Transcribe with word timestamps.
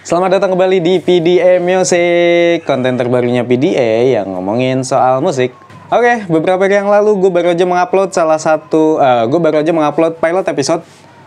Selamat 0.00 0.40
datang 0.40 0.56
kembali 0.56 0.80
di 0.80 0.96
PDA 0.96 1.60
Music, 1.60 2.64
konten 2.64 2.96
terbarunya 2.96 3.44
PDA 3.44 4.16
yang 4.16 4.32
ngomongin 4.32 4.80
soal 4.80 5.20
musik. 5.20 5.52
Oke, 5.92 6.24
beberapa 6.24 6.64
hari 6.64 6.80
yang 6.80 6.88
lalu 6.88 7.20
gue 7.20 7.28
baru 7.28 7.52
aja 7.52 7.68
mengupload 7.68 8.08
salah 8.16 8.40
satu, 8.40 8.96
uh, 8.96 9.28
gue 9.28 9.36
baru 9.36 9.60
aja 9.60 9.76
mengupload 9.76 10.16
pilot 10.16 10.48
episode. 10.48 10.80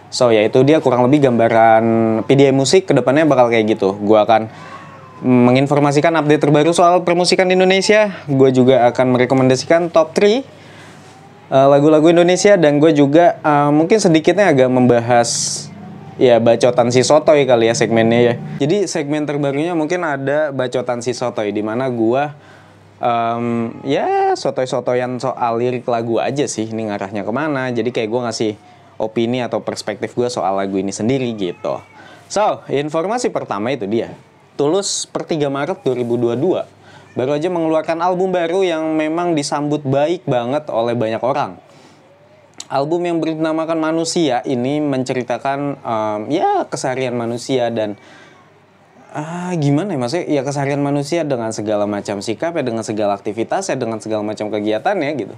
So 0.09 0.33
yaitu 0.33 0.65
dia 0.65 0.81
kurang 0.81 1.05
lebih 1.05 1.21
gambaran 1.21 1.86
PDA 2.25 2.49
musik 2.49 2.89
ke 2.89 2.97
depannya 2.97 3.29
bakal 3.29 3.54
kayak 3.54 3.78
gitu. 3.78 3.94
Gue 3.94 4.17
akan 4.17 4.49
menginformasikan 5.21 6.18
update 6.18 6.42
terbaru 6.42 6.74
soal 6.74 7.05
permusikan 7.05 7.46
di 7.46 7.54
Indonesia. 7.54 8.26
Gue 8.26 8.50
juga 8.50 8.90
akan 8.90 9.14
merekomendasikan 9.14 9.94
top 9.94 10.18
3 10.18 10.42
uh, 11.54 11.70
lagu-lagu 11.70 12.10
Indonesia 12.10 12.58
dan 12.58 12.82
gue 12.82 12.90
juga 12.90 13.38
uh, 13.46 13.70
mungkin 13.70 14.02
sedikitnya 14.02 14.50
agak 14.50 14.74
membahas 14.74 15.30
ya 16.18 16.38
bacotan 16.38 16.89
si 16.93 17.02
Sotoy 17.02 17.45
kali 17.45 17.70
ya 17.70 17.75
segmennya 17.75 18.20
ya. 18.20 18.34
Jadi 18.62 18.86
segmen 18.89 19.25
terbarunya 19.25 19.73
mungkin 19.73 20.05
ada 20.05 20.54
bacotan 20.54 21.02
si 21.02 21.16
Sotoy 21.16 21.53
di 21.53 21.62
mana 21.66 21.89
gue 21.89 22.23
um, 23.03 23.73
ya 23.84 24.34
sotoy-sotoyan 24.34 25.20
soal 25.20 25.59
lirik 25.59 25.86
lagu 25.86 26.17
aja 26.17 26.48
sih 26.48 26.72
ini 26.72 26.89
ngarahnya 26.89 27.27
ke 27.27 27.34
mana. 27.34 27.70
Jadi 27.70 27.89
kayak 27.91 28.09
gue 28.09 28.22
ngasih 28.23 28.52
opini 29.02 29.44
atau 29.44 29.59
perspektif 29.59 30.16
gue 30.16 30.30
soal 30.31 30.55
lagu 30.55 30.80
ini 30.80 30.94
sendiri 30.94 31.34
gitu. 31.36 31.81
So, 32.31 32.66
informasi 32.72 33.30
pertama 33.30 33.70
itu 33.70 33.86
dia. 33.86 34.16
Tulus 34.58 35.05
per 35.09 35.25
3 35.25 35.50
Maret 35.50 35.81
2022 35.86 36.66
baru 37.14 37.31
aja 37.38 37.50
mengeluarkan 37.50 38.02
album 38.02 38.34
baru 38.34 38.66
yang 38.66 38.98
memang 38.98 39.38
disambut 39.38 39.86
baik 39.86 40.25
banget 40.25 40.66
oleh 40.73 40.98
banyak 40.98 41.22
orang. 41.22 41.61
Album 42.72 43.03
yang 43.03 43.17
bernamakan 43.20 43.80
Manusia 43.80 44.40
ini 44.48 44.80
menceritakan 44.80 45.59
um, 45.84 46.22
ya 46.31 46.63
keseharian 46.67 47.16
manusia 47.16 47.67
dan 47.67 47.99
ah 49.13 49.53
gimana 49.53 49.94
ya 49.94 49.99
maksudnya 50.02 50.26
ya 50.26 50.41
keseharian 50.41 50.81
manusia 50.81 51.22
dengan 51.22 51.53
segala 51.53 51.86
macam 51.86 52.17
sikap 52.23 52.58
ya 52.58 52.64
dengan 52.66 52.81
segala 52.81 53.14
aktivitas 53.14 53.69
ya 53.69 53.78
dengan 53.78 54.02
segala 54.02 54.25
macam 54.25 54.50
kegiatan 54.50 54.95
ya 54.97 55.11
gitu. 55.14 55.36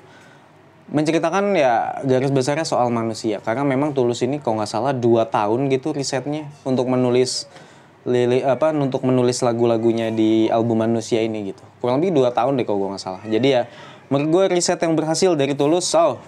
Menceritakan 0.85 1.57
ya 1.57 1.97
garis 2.05 2.29
besarnya 2.29 2.63
soal 2.63 2.93
manusia 2.93 3.41
karena 3.41 3.65
memang 3.65 3.91
tulus 3.91 4.21
ini 4.21 4.37
kalau 4.39 4.61
nggak 4.61 4.69
salah 4.69 4.93
dua 4.93 5.25
tahun 5.27 5.67
gitu 5.73 5.91
risetnya 5.91 6.47
untuk 6.63 6.87
menulis 6.87 7.49
lili 8.05 8.45
apa 8.45 8.69
untuk 8.69 9.01
menulis 9.01 9.41
lagu-lagunya 9.41 10.13
di 10.13 10.45
album 10.53 10.85
manusia 10.85 11.25
ini 11.25 11.51
gitu. 11.51 11.65
Kurang 11.81 11.99
lebih 11.99 12.13
dua 12.13 12.29
tahun 12.29 12.61
deh 12.61 12.63
kalau 12.69 12.85
gue 12.85 12.89
nggak 12.95 13.01
salah. 13.01 13.23
Jadi 13.25 13.47
ya 13.49 13.65
menurut 14.13 14.29
gue 14.29 14.61
riset 14.61 14.77
yang 14.77 14.93
berhasil 14.93 15.33
dari 15.33 15.57
tulus 15.57 15.89
so 15.89 16.21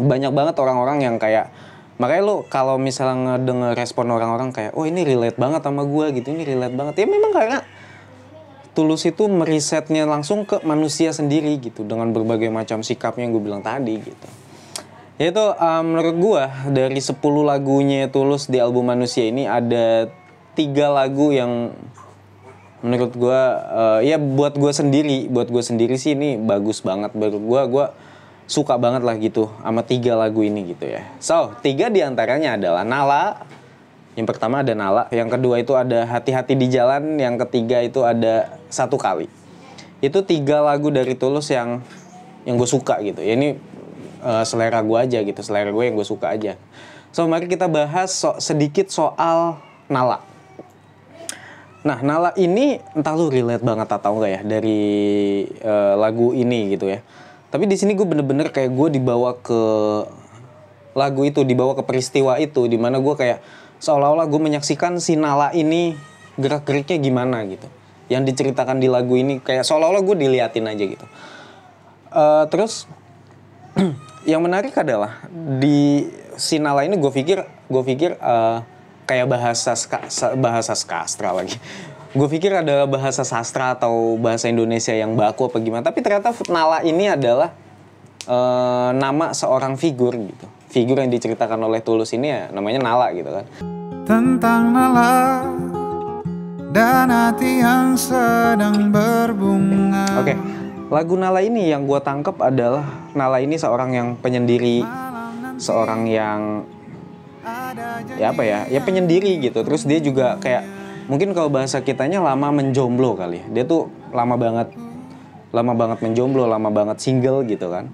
banyak 0.00 0.32
banget 0.34 0.54
orang-orang 0.58 1.02
yang 1.02 1.16
kayak 1.22 1.54
makanya 1.94 2.22
lo 2.26 2.36
kalau 2.50 2.74
misalnya 2.74 3.38
ngedenger 3.38 3.78
respon 3.78 4.10
orang-orang 4.10 4.50
kayak 4.50 4.74
oh 4.74 4.82
ini 4.82 5.06
relate 5.06 5.38
banget 5.38 5.62
sama 5.62 5.86
gue 5.86 6.06
gitu 6.18 6.34
ini 6.34 6.42
relate 6.42 6.74
banget 6.74 6.94
ya 7.02 7.06
memang 7.06 7.30
karena 7.30 7.58
Tulus 8.74 9.06
itu 9.06 9.30
merisetnya 9.30 10.02
langsung 10.02 10.42
ke 10.42 10.58
manusia 10.66 11.14
sendiri 11.14 11.62
gitu 11.62 11.86
dengan 11.86 12.10
berbagai 12.10 12.50
macam 12.50 12.82
sikapnya 12.82 13.22
yang 13.22 13.32
gue 13.38 13.44
bilang 13.46 13.62
tadi 13.62 14.02
gitu. 14.02 14.28
Yaitu 15.14 15.46
um, 15.46 15.94
menurut 15.94 16.16
gue 16.18 16.42
dari 16.74 16.98
10 16.98 17.14
lagunya 17.22 18.10
Tulus 18.10 18.50
di 18.50 18.58
album 18.58 18.90
Manusia 18.90 19.30
ini 19.30 19.46
ada 19.46 20.10
tiga 20.58 20.90
lagu 20.90 21.30
yang 21.30 21.70
menurut 22.82 23.14
gue 23.14 23.40
uh, 23.78 24.02
ya 24.02 24.18
buat 24.18 24.58
gue 24.58 24.74
sendiri 24.74 25.30
buat 25.30 25.48
gue 25.54 25.62
sendiri 25.62 25.94
sih 25.94 26.18
ini 26.18 26.36
bagus 26.36 26.82
banget 26.82 27.14
menurut 27.14 27.40
gue 27.40 27.62
gue 27.70 27.86
suka 28.44 28.76
banget 28.76 29.02
lah 29.02 29.16
gitu 29.16 29.48
sama 29.64 29.80
tiga 29.80 30.16
lagu 30.16 30.44
ini 30.44 30.76
gitu 30.76 30.84
ya. 30.84 31.02
So 31.20 31.56
tiga 31.64 31.88
di 31.88 32.04
antaranya 32.04 32.60
adalah 32.60 32.84
Nala, 32.84 33.24
yang 34.14 34.28
pertama 34.28 34.60
ada 34.60 34.76
Nala, 34.76 35.08
yang 35.10 35.32
kedua 35.32 35.58
itu 35.58 35.72
ada 35.74 36.04
Hati-hati 36.04 36.54
di 36.54 36.68
Jalan, 36.68 37.16
yang 37.16 37.40
ketiga 37.40 37.80
itu 37.80 38.04
ada 38.04 38.60
Satu 38.68 39.00
Kali. 39.00 39.26
Itu 40.04 40.20
tiga 40.22 40.60
lagu 40.60 40.92
dari 40.92 41.16
Tulus 41.16 41.48
yang 41.48 41.80
yang 42.44 42.60
gue 42.60 42.68
suka 42.68 43.00
gitu. 43.00 43.24
Ya 43.24 43.32
ini 43.32 43.56
uh, 44.20 44.44
selera 44.44 44.84
gue 44.84 44.98
aja 45.00 45.18
gitu, 45.24 45.40
selera 45.40 45.72
gue 45.72 45.84
yang 45.88 45.96
gue 45.96 46.04
suka 46.04 46.36
aja. 46.36 46.60
So 47.16 47.24
mari 47.24 47.48
kita 47.48 47.70
bahas 47.70 48.12
so, 48.12 48.36
sedikit 48.36 48.92
soal 48.92 49.56
Nala. 49.88 50.20
Nah 51.80 52.04
Nala 52.04 52.36
ini 52.36 52.76
entah 52.92 53.16
lu 53.16 53.32
relate 53.32 53.64
banget 53.64 53.88
atau 53.88 54.20
enggak 54.20 54.30
ya 54.30 54.40
dari 54.44 54.82
uh, 55.64 55.96
lagu 55.96 56.36
ini 56.36 56.76
gitu 56.76 56.92
ya. 56.92 57.00
Tapi 57.54 57.70
di 57.70 57.78
sini 57.78 57.94
gue 57.94 58.02
bener-bener 58.02 58.50
kayak 58.50 58.74
gue 58.74 58.98
dibawa 58.98 59.38
ke 59.38 59.62
lagu 60.98 61.22
itu, 61.22 61.46
dibawa 61.46 61.78
ke 61.78 61.86
peristiwa 61.86 62.34
itu, 62.42 62.66
di 62.66 62.74
mana 62.74 62.98
gue 62.98 63.14
kayak 63.14 63.38
seolah-olah 63.78 64.26
gue 64.26 64.40
menyaksikan 64.42 64.98
si 64.98 65.14
Nala 65.14 65.54
ini 65.54 65.94
gerak-geriknya 66.34 66.98
gimana 66.98 67.46
gitu. 67.46 67.70
Yang 68.10 68.34
diceritakan 68.34 68.82
di 68.82 68.90
lagu 68.90 69.14
ini 69.14 69.38
kayak 69.38 69.62
seolah-olah 69.62 70.02
gue 70.02 70.16
diliatin 70.18 70.66
aja 70.66 70.82
gitu. 70.82 71.06
Uh, 72.10 72.42
terus 72.50 72.90
yang 74.34 74.42
menarik 74.42 74.74
adalah 74.74 75.22
di 75.62 76.10
si 76.34 76.58
Nala 76.58 76.82
ini 76.82 76.98
gue 76.98 77.12
pikir 77.14 77.38
gue 77.70 77.82
pikir 77.86 78.18
uh, 78.18 78.66
kayak 79.06 79.30
bahasa 79.30 79.78
ska, 79.78 80.02
bahasa 80.34 80.74
skastra 80.74 81.30
lagi 81.30 81.54
gue 82.14 82.28
pikir 82.30 82.54
ada 82.54 82.86
bahasa 82.86 83.26
sastra 83.26 83.74
atau 83.74 84.14
bahasa 84.14 84.46
Indonesia 84.46 84.94
yang 84.94 85.18
baku 85.18 85.50
apa 85.50 85.58
gimana 85.58 85.82
tapi 85.82 85.98
ternyata 85.98 86.30
Nala 86.46 86.86
ini 86.86 87.10
adalah 87.10 87.50
uh, 88.30 88.94
nama 88.94 89.34
seorang 89.34 89.74
figur 89.74 90.14
gitu 90.14 90.46
figur 90.70 91.02
yang 91.02 91.10
diceritakan 91.10 91.58
oleh 91.66 91.82
Tulus 91.82 92.14
ini 92.14 92.30
ya 92.30 92.42
namanya 92.54 92.86
Nala 92.86 93.10
gitu 93.10 93.34
kan 93.34 93.44
tentang 94.06 94.70
Nala 94.70 95.42
dan 96.74 97.06
hati 97.06 97.62
yang 97.62 97.94
sedang 97.94 98.90
berbunga. 98.90 100.18
Oke, 100.18 100.34
okay. 100.34 100.36
lagu 100.90 101.14
Nala 101.14 101.38
ini 101.38 101.70
yang 101.70 101.86
gue 101.86 102.02
tangkap 102.02 102.34
adalah 102.42 102.82
Nala 103.14 103.38
ini 103.38 103.54
seorang 103.54 103.94
yang 103.94 104.08
penyendiri, 104.18 104.82
seorang 105.54 106.10
yang 106.10 106.66
ya 108.18 108.34
apa 108.34 108.42
ya, 108.42 108.66
ya 108.66 108.82
penyendiri 108.82 109.38
gitu. 109.38 109.62
Terus 109.62 109.86
dia 109.86 110.02
juga 110.02 110.34
kayak 110.42 110.83
mungkin 111.06 111.36
kalau 111.36 111.52
bahasa 111.52 111.80
kitanya 111.80 112.22
lama 112.22 112.50
menjomblo 112.54 113.16
kali 113.18 113.42
ya. 113.42 113.46
Dia 113.50 113.64
tuh 113.68 113.90
lama 114.10 114.34
banget, 114.36 114.72
lama 115.50 115.72
banget 115.76 115.98
menjomblo, 116.00 116.48
lama 116.48 116.70
banget 116.72 117.00
single 117.00 117.44
gitu 117.44 117.68
kan. 117.68 117.92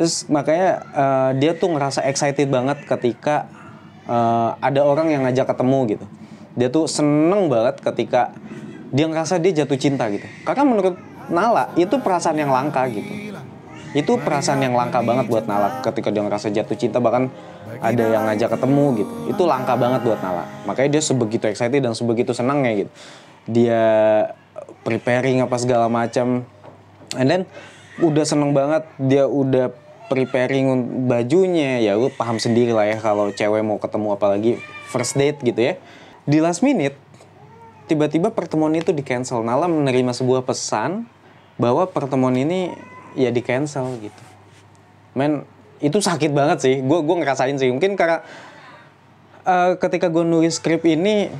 Terus 0.00 0.24
makanya 0.32 0.70
uh, 0.96 1.30
dia 1.36 1.52
tuh 1.52 1.72
ngerasa 1.76 2.04
excited 2.08 2.48
banget 2.48 2.82
ketika 2.88 3.50
uh, 4.10 4.56
ada 4.58 4.80
orang 4.82 5.12
yang 5.12 5.22
ngajak 5.26 5.46
ketemu 5.50 5.78
gitu 5.98 6.06
dia 6.58 6.68
tuh 6.68 6.90
seneng 6.90 7.46
banget 7.46 7.78
ketika 7.78 8.34
dia 8.90 9.06
ngerasa 9.06 9.38
dia 9.38 9.62
jatuh 9.62 9.78
cinta 9.78 10.10
gitu 10.10 10.26
karena 10.42 10.64
menurut 10.66 10.96
Nala 11.30 11.70
itu 11.78 11.94
perasaan 12.02 12.42
yang 12.42 12.50
langka 12.50 12.90
gitu 12.90 13.30
itu 13.90 14.12
perasaan 14.18 14.62
yang 14.62 14.74
langka 14.74 15.02
banget 15.02 15.30
buat 15.30 15.46
Nala 15.46 15.82
ketika 15.82 16.10
dia 16.10 16.22
ngerasa 16.26 16.50
jatuh 16.50 16.74
cinta 16.74 16.98
bahkan 16.98 17.30
ada 17.78 18.04
yang 18.10 18.26
ngajak 18.26 18.50
ketemu 18.58 18.84
gitu. 18.98 19.14
Itu 19.30 19.42
langka 19.46 19.78
banget 19.78 20.02
buat 20.02 20.18
Nala. 20.18 20.50
Makanya 20.66 20.98
dia 20.98 21.02
sebegitu 21.02 21.46
excited 21.46 21.78
dan 21.78 21.94
sebegitu 21.94 22.34
senangnya 22.34 22.86
gitu. 22.86 22.90
Dia 23.46 23.82
preparing 24.82 25.46
apa 25.46 25.56
segala 25.62 25.86
macam. 25.86 26.42
And 27.14 27.28
then 27.30 27.42
udah 28.02 28.26
seneng 28.26 28.50
banget. 28.50 28.82
Dia 28.98 29.30
udah 29.30 29.70
preparing 30.10 31.06
bajunya. 31.06 31.78
Ya 31.78 31.94
lu 31.94 32.10
paham 32.10 32.42
sendiri 32.42 32.74
lah 32.74 32.90
ya 32.90 32.98
kalau 32.98 33.30
cewek 33.30 33.62
mau 33.62 33.78
ketemu 33.78 34.08
apalagi 34.18 34.52
first 34.90 35.14
date 35.14 35.38
gitu 35.46 35.60
ya. 35.60 35.74
Di 36.26 36.42
last 36.42 36.66
minute 36.66 36.98
tiba-tiba 37.86 38.30
pertemuan 38.30 38.70
itu 38.74 38.94
di 38.94 39.02
cancel 39.02 39.42
Nala 39.42 39.66
menerima 39.66 40.14
sebuah 40.14 40.46
pesan 40.46 41.10
bahwa 41.58 41.90
pertemuan 41.90 42.38
ini 42.38 42.70
ya 43.18 43.34
di 43.34 43.42
cancel 43.42 43.98
gitu. 43.98 44.22
Men 45.14 45.42
itu 45.80 45.98
sakit 45.98 46.30
banget 46.30 46.58
sih. 46.60 46.74
Gue 46.84 47.00
gue 47.00 47.16
ngerasain 47.24 47.56
sih. 47.56 47.72
Mungkin 47.72 47.96
karena 47.96 48.20
uh, 49.44 49.76
ketika 49.80 50.12
gue 50.12 50.24
nulis 50.24 50.60
skrip 50.60 50.84
ini 50.84 51.32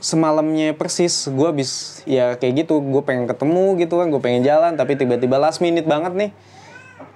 semalamnya 0.00 0.72
persis 0.72 1.28
gue 1.28 1.44
habis 1.44 2.00
ya 2.08 2.32
kayak 2.40 2.64
gitu 2.64 2.80
gue 2.80 3.02
pengen 3.04 3.28
ketemu 3.28 3.76
gitu 3.84 4.00
kan 4.00 4.08
gue 4.08 4.16
pengen 4.16 4.40
jalan 4.40 4.72
tapi 4.72 4.96
tiba-tiba 4.96 5.36
last 5.36 5.60
minute 5.60 5.84
banget 5.84 6.16
nih 6.16 6.30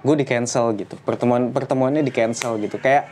gue 0.05 0.15
di 0.15 0.25
cancel 0.25 0.71
gitu. 0.77 0.95
Pertemuan 1.03 1.51
pertemuannya 1.51 2.05
di 2.05 2.13
cancel 2.13 2.61
gitu. 2.61 2.79
Kayak 2.79 3.11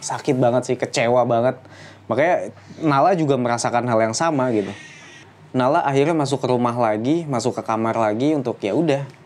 sakit 0.00 0.36
banget 0.40 0.62
sih 0.72 0.76
kecewa 0.76 1.22
banget. 1.28 1.60
Makanya 2.08 2.50
Nala 2.82 3.14
juga 3.14 3.38
merasakan 3.38 3.86
hal 3.86 4.10
yang 4.10 4.16
sama 4.16 4.50
gitu. 4.50 4.72
Nala 5.52 5.84
akhirnya 5.84 6.16
masuk 6.16 6.42
ke 6.42 6.48
rumah 6.48 6.74
lagi 6.74 7.28
masuk 7.28 7.60
ke 7.60 7.62
kamar 7.62 7.94
lagi 7.94 8.34
untuk 8.34 8.58
ya 8.58 8.74
udah 8.74 9.19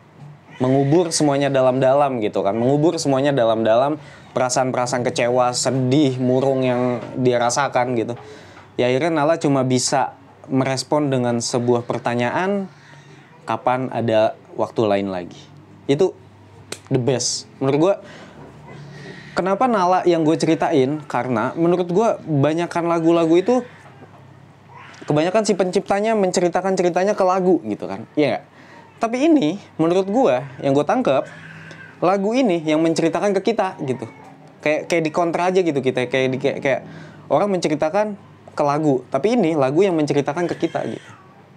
mengubur 0.63 1.11
semuanya 1.11 1.51
dalam-dalam 1.51 2.23
gitu 2.23 2.45
kan. 2.47 2.55
Mengubur 2.55 2.99
semuanya 2.99 3.35
dalam-dalam 3.35 3.99
perasaan-perasaan 4.35 5.03
kecewa 5.07 5.55
sedih 5.55 6.19
murung 6.19 6.63
yang 6.63 7.03
dia 7.19 7.39
rasakan 7.39 7.95
gitu. 7.99 8.15
Ya 8.75 8.91
akhirnya 8.91 9.23
Nala 9.23 9.39
cuma 9.39 9.63
bisa 9.63 10.19
merespon 10.51 11.09
dengan 11.09 11.39
sebuah 11.39 11.87
pertanyaan 11.87 12.67
kapan 13.47 13.91
ada 13.91 14.35
waktu 14.59 14.83
lain 14.87 15.09
lagi. 15.11 15.39
Itu 15.87 16.15
the 16.91 16.99
best. 16.99 17.47
Menurut 17.63 17.79
gue 17.79 17.95
kenapa 19.39 19.71
Nala 19.71 20.03
yang 20.07 20.27
gue 20.27 20.35
ceritain? 20.39 21.03
Karena 21.07 21.55
menurut 21.55 21.89
gue 21.91 22.09
banyakkan 22.27 22.87
lagu-lagu 22.87 23.35
itu 23.39 23.63
kebanyakan 25.05 25.43
si 25.47 25.53
penciptanya 25.55 26.17
menceritakan 26.19 26.75
ceritanya 26.75 27.15
ke 27.15 27.25
lagu 27.27 27.63
gitu 27.67 27.87
kan. 27.87 28.07
Iya 28.19 28.27
nggak 28.39 28.45
tapi 29.03 29.27
ini 29.27 29.59
menurut 29.77 30.07
gua 30.09 30.47
yang 30.63 30.73
gue 30.73 30.87
tangkap 30.87 31.27
lagu 32.05 32.31
ini 32.37 32.61
yang 32.65 32.81
menceritakan 32.85 33.33
ke 33.41 33.55
kita 33.55 33.81
gitu. 33.85 34.07
Kayak 34.61 34.89
kayak 34.89 35.03
di 35.05 35.11
kontra 35.13 35.53
aja 35.53 35.61
gitu 35.61 35.77
kita 35.81 36.09
kayak 36.09 36.29
di, 36.33 36.39
kayak, 36.41 36.59
kayak 36.61 36.81
orang 37.29 37.53
menceritakan 37.53 38.17
ke 38.53 38.63
lagu. 38.65 39.05
Tapi 39.09 39.37
ini 39.37 39.57
lagu 39.57 39.81
yang 39.85 39.97
menceritakan 39.97 40.45
ke 40.53 40.69
kita 40.69 40.85
gitu. 40.89 41.09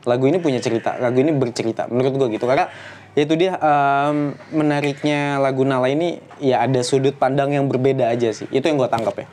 Lagu 0.08 0.24
ini 0.24 0.40
punya 0.40 0.64
cerita 0.64 0.96
lagu 1.04 1.20
ini 1.20 1.36
bercerita 1.36 1.88
menurut 1.92 2.16
gue 2.16 2.28
gitu. 2.40 2.48
Karena 2.48 2.72
ya 3.16 3.22
itu 3.28 3.36
dia 3.36 3.60
em, 3.60 4.36
menariknya 4.56 5.40
lagu 5.40 5.68
Nala 5.68 5.92
ini 5.92 6.24
ya 6.40 6.64
ada 6.64 6.80
sudut 6.84 7.16
pandang 7.16 7.52
yang 7.52 7.68
berbeda 7.68 8.08
aja 8.08 8.32
sih. 8.32 8.48
Itu 8.52 8.72
yang 8.72 8.80
gue 8.80 8.88
tangkap 8.88 9.16
ya. 9.20 9.28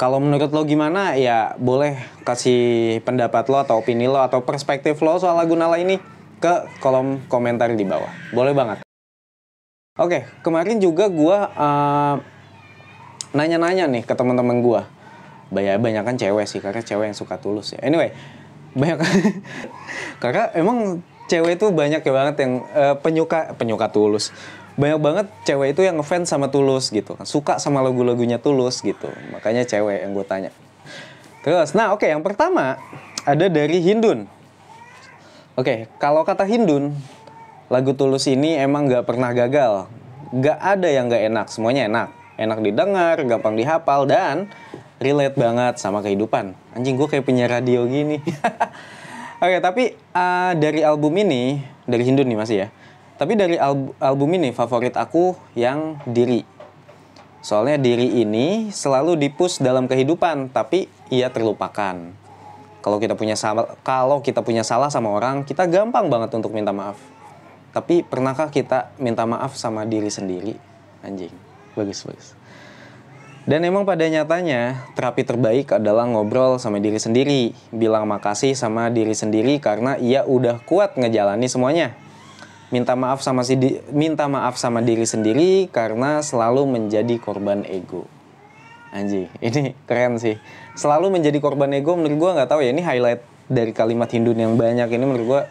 Kalau 0.00 0.16
menurut 0.16 0.48
lo 0.50 0.64
gimana? 0.64 1.14
Ya 1.20 1.52
boleh 1.60 2.00
kasih 2.24 2.98
pendapat 3.04 3.46
lo 3.52 3.60
atau 3.60 3.84
opini 3.84 4.08
lo 4.08 4.18
atau 4.18 4.40
perspektif 4.40 4.98
lo 5.04 5.20
soal 5.20 5.38
lagu 5.38 5.52
Nala 5.54 5.78
ini 5.78 6.19
ke 6.40 6.80
kolom 6.80 7.20
komentar 7.28 7.70
di 7.70 7.84
bawah 7.86 8.10
boleh 8.32 8.56
banget 8.56 8.78
oke 10.00 10.18
kemarin 10.40 10.80
juga 10.80 11.06
gue 11.06 11.38
eh, 11.38 12.16
nanya-nanya 13.34 13.86
nih 13.86 14.02
ke 14.02 14.14
teman-teman 14.14 14.58
gua. 14.62 14.82
Banyak 15.50 15.82
banyak 15.82 16.02
kan 16.06 16.14
cewek 16.14 16.46
sih 16.46 16.62
karena 16.62 16.82
cewek 16.82 17.10
yang 17.10 17.18
suka 17.18 17.38
tulus 17.38 17.74
ya. 17.74 17.80
Anyway, 17.82 18.14
banyak 18.74 19.02
karena 20.22 20.50
emang 20.54 21.02
cewek 21.26 21.58
itu 21.58 21.66
banyak 21.70 22.02
ya 22.02 22.12
banget 22.14 22.36
yang 22.42 22.52
eh, 22.74 22.94
penyuka 22.98 23.54
penyuka 23.58 23.90
tulus. 23.90 24.30
Banyak 24.78 24.98
banget 25.02 25.26
cewek 25.44 25.74
itu 25.74 25.82
yang 25.82 25.98
ngefans 25.98 26.30
sama 26.30 26.48
tulus 26.48 26.94
gitu. 26.94 27.18
Suka 27.26 27.58
sama 27.58 27.82
lagu-lagunya 27.82 28.38
tulus 28.38 28.80
gitu. 28.82 29.10
Makanya 29.34 29.66
cewek 29.66 30.06
yang 30.06 30.14
gue 30.14 30.26
tanya. 30.26 30.50
Terus, 31.40 31.72
nah 31.72 31.96
oke 31.96 32.04
yang 32.04 32.22
pertama 32.22 32.78
ada 33.26 33.46
dari 33.50 33.82
Hindun. 33.82 34.39
Oke, 35.60 35.92
kalau 36.00 36.24
kata 36.24 36.48
Hindun, 36.48 36.96
lagu 37.68 37.92
Tulus 37.92 38.24
ini 38.24 38.56
emang 38.56 38.88
nggak 38.88 39.04
pernah 39.04 39.28
gagal. 39.36 39.92
Nggak 40.32 40.56
ada 40.56 40.88
yang 40.88 41.12
nggak 41.12 41.24
enak, 41.28 41.46
semuanya 41.52 41.84
enak. 41.84 42.08
Enak 42.40 42.64
didengar, 42.64 43.20
gampang 43.28 43.60
dihafal, 43.60 44.08
dan 44.08 44.48
relate 45.04 45.36
banget 45.36 45.76
sama 45.76 46.00
kehidupan. 46.00 46.56
Anjing, 46.72 46.96
gue 46.96 47.04
kayak 47.12 47.28
punya 47.28 47.44
radio 47.44 47.84
gini. 47.84 48.24
Oke, 49.44 49.60
tapi 49.60 50.00
uh, 50.16 50.56
dari 50.56 50.80
album 50.80 51.12
ini, 51.20 51.60
dari 51.84 52.08
Hindun 52.08 52.32
nih 52.32 52.40
masih 52.40 52.56
ya. 52.64 52.68
Tapi 53.20 53.36
dari 53.36 53.60
al- 53.60 53.92
album 54.00 54.32
ini, 54.40 54.56
favorit 54.56 54.96
aku 54.96 55.36
yang 55.52 56.00
Diri. 56.08 56.40
Soalnya 57.44 57.76
diri 57.76 58.24
ini 58.24 58.72
selalu 58.72 59.12
dipush 59.28 59.60
dalam 59.60 59.84
kehidupan, 59.84 60.56
tapi 60.56 60.88
ia 61.12 61.28
terlupakan. 61.28 62.16
Kalau 62.80 62.96
kita 62.96 63.12
punya 63.12 63.36
salah, 63.36 63.76
kalau 63.84 64.24
kita 64.24 64.40
punya 64.40 64.64
salah 64.64 64.88
sama 64.88 65.12
orang, 65.12 65.44
kita 65.44 65.68
gampang 65.68 66.08
banget 66.08 66.32
untuk 66.32 66.52
minta 66.52 66.72
maaf. 66.72 66.96
Tapi 67.70 68.02
pernahkah 68.02 68.50
kita 68.50 68.96
minta 68.98 69.22
maaf 69.28 69.54
sama 69.54 69.86
diri 69.86 70.08
sendiri? 70.10 70.56
Anjing, 71.04 71.32
bagus 71.76 72.02
bagus. 72.02 72.34
Dan 73.48 73.64
emang 73.64 73.88
pada 73.88 74.04
nyatanya 74.04 74.84
terapi 74.92 75.24
terbaik 75.24 75.72
adalah 75.72 76.04
ngobrol 76.04 76.60
sama 76.60 76.76
diri 76.76 77.00
sendiri, 77.00 77.56
bilang 77.72 78.04
makasih 78.04 78.52
sama 78.52 78.92
diri 78.92 79.16
sendiri 79.16 79.56
karena 79.56 79.96
ia 79.96 80.28
udah 80.28 80.60
kuat 80.68 81.00
ngejalani 81.00 81.48
semuanya. 81.48 81.96
Minta 82.70 82.94
maaf 82.94 83.24
sama 83.24 83.42
si 83.42 83.58
di- 83.58 83.80
minta 83.90 84.28
maaf 84.30 84.54
sama 84.60 84.84
diri 84.84 85.02
sendiri 85.02 85.66
karena 85.72 86.22
selalu 86.22 86.68
menjadi 86.68 87.16
korban 87.18 87.64
ego. 87.66 88.06
Anjing, 88.92 89.26
ini 89.46 89.74
keren 89.88 90.20
sih. 90.20 90.36
Selalu 90.78 91.10
menjadi 91.10 91.38
korban 91.42 91.70
ego 91.74 91.98
menurut 91.98 92.16
gua 92.18 92.30
nggak 92.38 92.50
tahu 92.50 92.60
ya 92.62 92.70
ini 92.70 92.82
highlight 92.84 93.22
dari 93.50 93.74
kalimat 93.74 94.06
Hindun 94.06 94.38
yang 94.38 94.54
banyak 94.54 94.86
ini 94.86 95.04
menurut 95.04 95.26
gua 95.26 95.42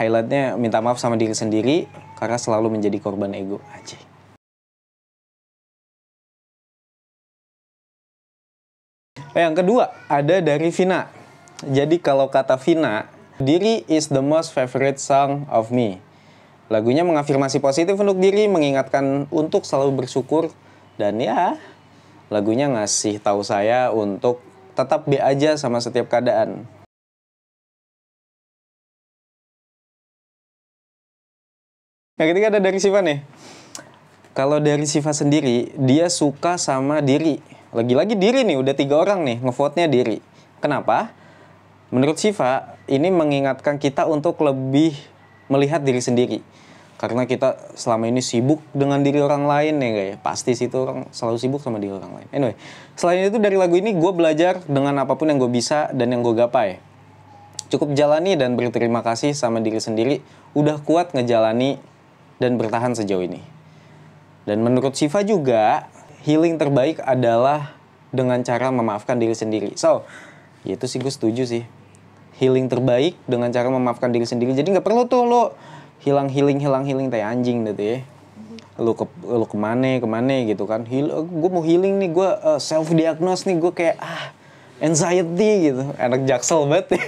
highlightnya 0.00 0.56
minta 0.56 0.80
maaf 0.80 0.96
sama 0.96 1.20
diri 1.20 1.36
sendiri 1.36 1.86
karena 2.16 2.40
selalu 2.40 2.78
menjadi 2.78 2.98
korban 2.98 3.30
ego. 3.36 3.60
Anjing. 3.74 4.00
Eh, 9.34 9.42
Yang 9.42 9.66
kedua 9.66 9.90
ada 10.06 10.38
dari 10.38 10.70
Vina. 10.70 11.10
Jadi 11.64 11.98
kalau 11.98 12.30
kata 12.30 12.54
Vina, 12.60 13.10
diri 13.42 13.82
is 13.90 14.06
the 14.06 14.22
most 14.22 14.54
favorite 14.54 15.02
song 15.02 15.46
of 15.50 15.74
me. 15.74 15.98
Lagunya 16.70 17.04
mengafirmasi 17.04 17.60
positif 17.60 17.98
untuk 17.98 18.16
diri, 18.22 18.48
mengingatkan 18.48 19.28
untuk 19.28 19.68
selalu 19.68 20.06
bersyukur 20.06 20.48
dan 20.96 21.18
ya 21.20 21.58
lagunya 22.32 22.70
ngasih 22.70 23.20
tahu 23.20 23.44
saya 23.44 23.92
untuk 23.92 24.40
tetap 24.74 25.06
be 25.06 25.22
aja 25.22 25.54
sama 25.54 25.78
setiap 25.78 26.10
keadaan. 26.10 26.66
Yang 32.14 32.28
ketiga 32.30 32.46
ada 32.54 32.60
dari 32.62 32.78
Siva 32.78 33.02
nih. 33.02 33.26
Kalau 34.38 34.62
dari 34.62 34.86
Siva 34.86 35.10
sendiri, 35.10 35.74
dia 35.74 36.06
suka 36.06 36.58
sama 36.58 37.02
diri. 37.02 37.42
Lagi-lagi 37.74 38.14
diri 38.14 38.46
nih, 38.46 38.54
udah 38.54 38.74
tiga 38.74 39.02
orang 39.02 39.26
nih 39.26 39.42
ngevote-nya 39.42 39.90
diri. 39.90 40.22
Kenapa? 40.62 41.10
Menurut 41.90 42.18
Siva, 42.18 42.78
ini 42.86 43.10
mengingatkan 43.10 43.82
kita 43.82 44.06
untuk 44.06 44.38
lebih 44.46 44.94
melihat 45.50 45.82
diri 45.82 45.98
sendiri. 45.98 46.38
Karena 46.94 47.26
kita 47.26 47.58
selama 47.74 48.06
ini 48.06 48.22
sibuk 48.22 48.62
dengan 48.70 49.02
diri 49.02 49.18
orang 49.18 49.50
lain 49.50 49.82
ya 49.82 49.90
guys. 49.90 50.14
Pasti 50.22 50.54
sih 50.54 50.70
itu 50.70 50.78
orang 50.78 51.10
selalu 51.10 51.36
sibuk 51.42 51.60
sama 51.60 51.82
diri 51.82 51.90
orang 51.90 52.22
lain. 52.22 52.28
Anyway, 52.30 52.54
selain 52.94 53.26
itu 53.26 53.42
dari 53.42 53.58
lagu 53.58 53.74
ini 53.74 53.92
gue 53.92 54.12
belajar 54.14 54.62
dengan 54.70 55.02
apa 55.02 55.18
pun 55.18 55.26
yang 55.26 55.42
gue 55.42 55.50
bisa 55.50 55.90
dan 55.90 56.14
yang 56.14 56.22
gue 56.22 56.34
gapai. 56.38 56.78
Cukup 57.68 57.98
jalani 57.98 58.38
dan 58.38 58.54
berterima 58.54 59.02
kasih 59.02 59.34
sama 59.34 59.58
diri 59.58 59.82
sendiri. 59.82 60.22
Udah 60.54 60.78
kuat 60.78 61.10
ngejalani 61.10 61.82
dan 62.38 62.54
bertahan 62.54 62.94
sejauh 62.94 63.26
ini. 63.26 63.42
Dan 64.46 64.62
menurut 64.62 64.94
Siva 64.94 65.26
juga, 65.26 65.88
healing 66.22 66.60
terbaik 66.60 67.02
adalah 67.02 67.74
dengan 68.14 68.38
cara 68.46 68.70
memaafkan 68.70 69.18
diri 69.18 69.34
sendiri. 69.34 69.74
So, 69.74 70.06
ya 70.62 70.78
itu 70.78 70.86
sih 70.86 71.02
gue 71.02 71.10
setuju 71.10 71.42
sih. 71.42 71.64
Healing 72.38 72.70
terbaik 72.70 73.18
dengan 73.26 73.50
cara 73.50 73.66
memaafkan 73.66 74.14
diri 74.14 74.26
sendiri. 74.26 74.54
Jadi 74.54 74.70
nggak 74.78 74.86
perlu 74.86 75.10
tuh 75.10 75.26
lo 75.26 75.42
hilang 76.04 76.28
healing 76.28 76.60
hilang 76.60 76.84
healing 76.84 77.08
kayak 77.08 77.32
anjing 77.32 77.64
gitu 77.64 77.82
ya. 77.82 77.98
Lu 78.76 78.92
ke 78.92 79.08
lu 79.24 79.48
ke 79.48 79.56
mana 79.56 79.96
ke 79.96 80.04
mana 80.04 80.44
gitu 80.44 80.68
kan. 80.68 80.84
Heal, 80.84 81.08
gue 81.24 81.50
mau 81.50 81.64
healing 81.64 81.96
nih, 81.96 82.10
gue 82.12 82.28
self 82.60 82.92
diagnose 82.92 83.48
nih, 83.48 83.56
gue 83.56 83.72
kayak 83.72 83.96
ah 83.98 84.36
anxiety 84.84 85.72
gitu. 85.72 85.82
Anak 85.96 86.28
jaksel 86.28 86.68
banget 86.68 86.86
ya. 87.00 87.02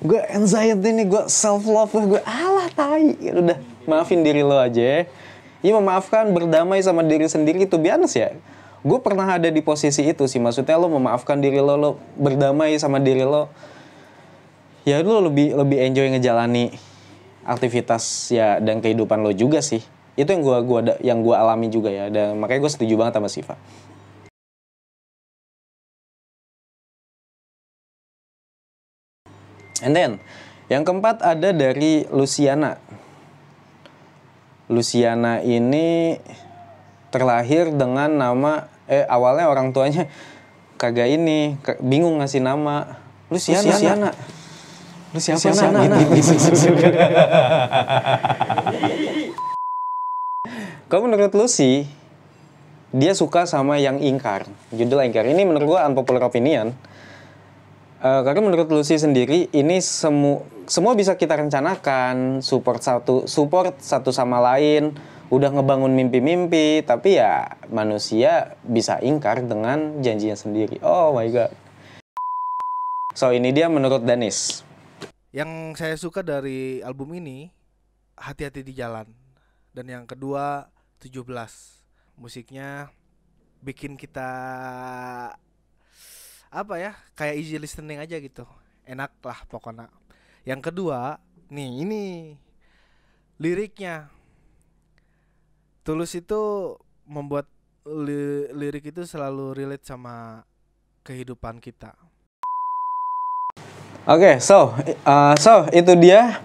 gue 0.00 0.20
anxiety 0.32 0.88
nih, 0.96 1.06
gue 1.06 1.22
self 1.28 1.68
love 1.68 1.92
gue 1.92 2.22
alah 2.24 2.72
tai. 2.72 3.12
Udah 3.20 3.60
maafin 3.84 4.24
diri 4.24 4.40
lo 4.40 4.56
aja. 4.56 4.80
ya. 4.80 4.98
Iya 5.60 5.72
memaafkan, 5.82 6.30
berdamai 6.30 6.78
sama 6.80 7.02
diri 7.02 7.26
sendiri 7.26 7.66
itu 7.66 7.76
biasa 7.76 8.16
ya. 8.16 8.30
Gue 8.86 9.02
pernah 9.02 9.26
ada 9.26 9.50
di 9.50 9.58
posisi 9.58 10.06
itu 10.06 10.30
sih. 10.30 10.38
Maksudnya 10.38 10.78
lo 10.78 10.86
memaafkan 10.86 11.42
diri 11.42 11.58
lo, 11.58 11.74
lo 11.74 11.90
berdamai 12.14 12.78
sama 12.78 13.02
diri 13.02 13.26
lo. 13.26 13.50
Ya 14.86 15.02
lo 15.02 15.18
lebih 15.18 15.58
lebih 15.58 15.82
enjoy 15.82 16.14
ngejalani 16.14 16.70
aktivitas 17.42 18.30
ya 18.30 18.62
dan 18.62 18.78
kehidupan 18.78 19.18
lo 19.18 19.34
juga 19.34 19.58
sih. 19.58 19.82
Itu 20.14 20.30
yang 20.30 20.46
gua 20.46 20.62
gua 20.62 20.80
yang 21.02 21.26
gua 21.26 21.42
alami 21.42 21.66
juga 21.66 21.90
ya. 21.90 22.06
Dan 22.06 22.38
makanya 22.38 22.62
gue 22.62 22.70
setuju 22.70 22.94
banget 22.94 23.18
sama 23.18 23.26
Siva. 23.26 23.58
And 29.82 29.90
then 29.90 30.22
yang 30.70 30.86
keempat 30.86 31.18
ada 31.18 31.50
dari 31.50 32.06
Luciana. 32.14 32.78
Luciana 34.70 35.42
ini 35.42 36.14
terlahir 37.10 37.74
dengan 37.74 38.14
nama 38.14 38.70
eh 38.86 39.02
awalnya 39.02 39.50
orang 39.50 39.74
tuanya 39.74 40.06
kagak 40.78 41.10
ini 41.10 41.58
bingung 41.82 42.22
ngasih 42.22 42.38
nama 42.38 43.02
Luciana. 43.34 43.66
Luciana. 43.66 44.10
Lu 45.16 45.20
siapa 45.24 45.48
Luciana, 45.48 45.72
Sana? 45.72 45.80
Nana. 45.88 45.96
Gitu, 46.12 46.32
gitu. 46.36 46.88
Kalau 50.92 51.08
menurut 51.08 51.32
Lucy, 51.32 51.88
dia 52.92 53.16
suka 53.16 53.48
sama 53.48 53.80
yang 53.80 53.96
ingkar. 54.04 54.44
Judul 54.76 55.08
ingkar 55.08 55.24
ini 55.24 55.48
menurut 55.48 55.72
gua 55.72 55.88
unpopular 55.88 56.28
opinion. 56.28 56.76
Eh, 58.04 58.20
karena 58.28 58.44
menurut 58.44 58.68
Lucy 58.68 59.00
sendiri 59.00 59.48
ini 59.56 59.80
semu 59.80 60.44
semua 60.68 60.92
bisa 60.92 61.16
kita 61.16 61.40
rencanakan, 61.40 62.44
support 62.44 62.84
satu 62.84 63.24
support 63.24 63.80
satu 63.80 64.12
sama 64.12 64.36
lain, 64.52 64.92
udah 65.32 65.48
ngebangun 65.48 65.96
mimpi-mimpi, 65.96 66.84
tapi 66.84 67.16
ya 67.16 67.56
manusia 67.72 68.52
bisa 68.68 69.00
ingkar 69.00 69.48
dengan 69.48 70.04
janjinya 70.04 70.36
sendiri. 70.36 70.76
Oh 70.84 71.16
my 71.16 71.24
god. 71.32 71.56
So 73.16 73.32
ini 73.32 73.48
dia 73.56 73.72
menurut 73.72 74.04
Danis. 74.04 74.65
Yang 75.36 75.50
saya 75.76 75.96
suka 76.00 76.24
dari 76.24 76.80
album 76.80 77.12
ini 77.12 77.52
Hati-hati 78.16 78.64
di 78.64 78.72
jalan. 78.72 79.04
Dan 79.76 79.92
yang 79.92 80.08
kedua 80.08 80.72
17. 81.04 81.20
Musiknya 82.16 82.88
bikin 83.60 84.00
kita 84.00 84.30
apa 86.48 86.74
ya 86.80 86.96
kayak 87.12 87.36
easy 87.36 87.60
listening 87.60 88.00
aja 88.00 88.16
gitu. 88.16 88.48
Enak 88.88 89.20
lah 89.20 89.44
pokoknya. 89.52 89.92
Yang 90.48 90.72
kedua 90.72 91.20
nih 91.52 91.84
ini 91.84 92.04
liriknya. 93.36 94.08
Tulus 95.84 96.16
itu 96.16 96.72
membuat 97.04 97.52
li- 97.84 98.48
lirik 98.56 98.88
itu 98.88 99.04
selalu 99.04 99.52
relate 99.52 99.84
sama 99.84 100.48
kehidupan 101.04 101.60
kita 101.60 101.92
Oke, 104.06 104.38
so, 104.38 104.70
uh, 105.02 105.34
so 105.34 105.66
itu 105.74 105.98
dia 105.98 106.38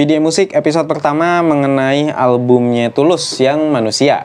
video 0.00 0.16
musik 0.16 0.56
episode 0.56 0.88
pertama 0.88 1.44
mengenai 1.44 2.08
albumnya 2.08 2.88
Tulus 2.88 3.36
yang 3.36 3.68
Manusia. 3.68 4.24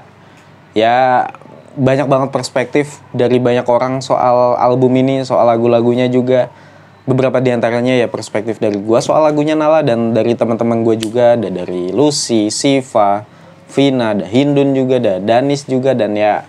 Ya 0.72 1.28
banyak 1.76 2.08
banget 2.08 2.32
perspektif 2.32 3.04
dari 3.12 3.44
banyak 3.44 3.68
orang 3.68 4.00
soal 4.00 4.56
album 4.56 4.96
ini, 4.96 5.28
soal 5.28 5.44
lagu-lagunya 5.52 6.08
juga. 6.08 6.48
Beberapa 7.04 7.44
di 7.44 7.52
antaranya 7.52 7.92
ya 7.92 8.08
perspektif 8.08 8.64
dari 8.64 8.80
gua 8.80 9.04
soal 9.04 9.28
lagunya 9.28 9.60
Nala 9.60 9.84
dan 9.84 10.16
dari 10.16 10.32
teman-teman 10.32 10.80
gue 10.88 10.96
juga, 10.96 11.36
ada 11.36 11.52
dari 11.52 11.92
Lucy, 11.92 12.48
Siva, 12.56 13.28
Vina, 13.68 14.16
ada 14.16 14.24
Hindun 14.32 14.72
juga, 14.72 15.04
ada 15.04 15.20
Danis 15.20 15.68
juga 15.68 15.92
dan 15.92 16.16
ya 16.16 16.48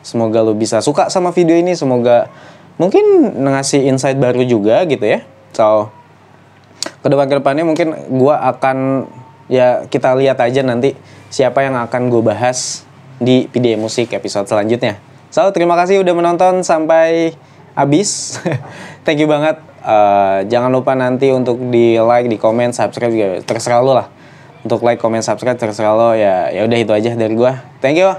semoga 0.00 0.40
lu 0.40 0.56
bisa 0.56 0.80
suka 0.80 1.12
sama 1.12 1.28
video 1.36 1.60
ini, 1.60 1.76
semoga 1.76 2.32
mungkin 2.80 3.04
ngasih 3.36 3.84
insight 3.84 4.16
baru 4.16 4.40
juga 4.48 4.88
gitu 4.88 5.04
ya. 5.04 5.20
So, 5.52 5.92
ke 7.04 7.08
depan 7.12 7.28
ke 7.28 7.36
depannya 7.36 7.68
mungkin 7.68 7.92
gua 8.08 8.40
akan 8.48 9.04
ya 9.52 9.84
kita 9.84 10.16
lihat 10.16 10.40
aja 10.40 10.64
nanti 10.64 10.96
siapa 11.28 11.60
yang 11.60 11.76
akan 11.76 12.08
gue 12.08 12.22
bahas 12.24 12.88
di 13.20 13.46
PDA 13.52 13.76
Musik 13.76 14.16
episode 14.16 14.48
selanjutnya. 14.48 14.96
So, 15.30 15.46
terima 15.54 15.78
kasih 15.78 16.02
udah 16.02 16.14
menonton 16.16 16.66
sampai 16.66 17.36
habis. 17.78 18.40
Thank 19.06 19.22
you 19.22 19.28
banget. 19.30 19.60
Eh, 19.80 20.38
jangan 20.50 20.68
lupa 20.74 20.92
nanti 20.98 21.30
untuk 21.30 21.56
di 21.70 21.96
like, 21.96 22.26
di 22.26 22.36
komen, 22.36 22.74
subscribe 22.74 23.12
juga 23.14 23.28
terserah 23.46 23.80
lo 23.80 23.92
lah. 23.94 24.08
Untuk 24.66 24.82
like, 24.82 24.98
comment, 24.98 25.22
subscribe 25.22 25.56
terserah 25.56 25.94
lo 25.94 26.10
ya. 26.18 26.50
Ya 26.50 26.66
udah 26.66 26.78
itu 26.80 26.92
aja 26.92 27.14
dari 27.14 27.32
gua. 27.38 27.62
Thank 27.78 28.02
you. 28.02 28.10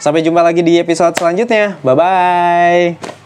Sampai 0.00 0.24
jumpa 0.24 0.40
lagi 0.40 0.64
di 0.64 0.78
episode 0.78 1.12
selanjutnya. 1.18 1.76
Bye 1.82 1.96
bye. 1.98 3.19